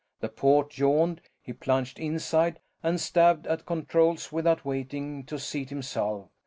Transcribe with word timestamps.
The 0.19 0.29
port 0.29 0.79
yawned; 0.79 1.21
he 1.43 1.53
plunged 1.53 1.99
inside 1.99 2.59
and 2.81 2.99
stabbed 2.99 3.45
at 3.45 3.67
controls 3.67 4.31
without 4.31 4.65
waiting 4.65 5.23
to 5.25 5.37
seat 5.37 5.69
himself. 5.69 6.29